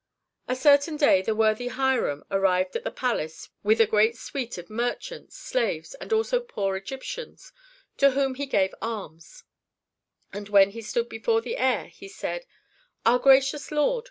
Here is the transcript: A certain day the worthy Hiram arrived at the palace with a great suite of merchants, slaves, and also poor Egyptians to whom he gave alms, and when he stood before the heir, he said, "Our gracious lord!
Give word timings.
A 0.47 0.55
certain 0.55 0.97
day 0.97 1.21
the 1.21 1.35
worthy 1.35 1.67
Hiram 1.67 2.23
arrived 2.31 2.75
at 2.75 2.83
the 2.83 2.89
palace 2.89 3.49
with 3.61 3.79
a 3.79 3.85
great 3.85 4.17
suite 4.17 4.57
of 4.57 4.67
merchants, 4.67 5.37
slaves, 5.37 5.93
and 5.93 6.11
also 6.11 6.39
poor 6.39 6.75
Egyptians 6.75 7.53
to 7.97 8.09
whom 8.09 8.33
he 8.33 8.47
gave 8.47 8.73
alms, 8.81 9.43
and 10.33 10.49
when 10.49 10.71
he 10.71 10.81
stood 10.81 11.07
before 11.07 11.41
the 11.41 11.55
heir, 11.57 11.85
he 11.85 12.07
said, 12.07 12.47
"Our 13.05 13.19
gracious 13.19 13.69
lord! 13.71 13.99